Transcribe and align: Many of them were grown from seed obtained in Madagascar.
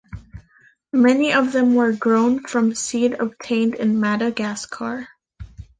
Many 0.93 1.31
of 1.31 1.51
them 1.51 1.75
were 1.75 1.91
grown 1.93 2.39
from 2.39 2.73
seed 2.73 3.13
obtained 3.19 3.75
in 3.75 3.99
Madagascar. 3.99 5.09